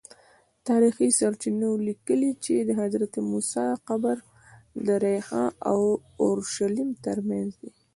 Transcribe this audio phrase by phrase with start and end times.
[0.67, 4.17] تاریخي سرچینو لیکلي چې د حضرت موسی قبر
[4.85, 5.79] د ریحا او
[6.23, 7.71] اورشلیم ترمنځ دی.